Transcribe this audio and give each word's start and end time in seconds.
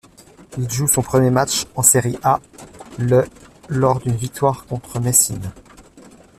Il 0.57 0.67
joue 0.67 0.87
son 0.87 1.03
premier 1.03 1.29
match 1.29 1.67
en 1.75 1.83
Serie 1.83 2.17
A 2.23 2.39
le 2.97 3.23
lors 3.69 3.99
d'une 3.99 4.15
victoire 4.15 4.65
contre 4.65 4.99
Messine. 4.99 5.51